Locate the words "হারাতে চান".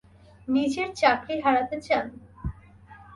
1.41-2.05